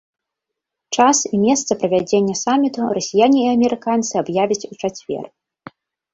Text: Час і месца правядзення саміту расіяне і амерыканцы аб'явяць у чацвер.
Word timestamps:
Час 0.95 1.17
і 1.37 1.41
месца 1.43 1.71
правядзення 1.83 2.35
саміту 2.45 2.81
расіяне 2.99 3.39
і 3.45 3.45
амерыканцы 3.55 4.13
аб'явяць 4.25 4.61
у 4.71 4.81
чацвер. 4.85 5.25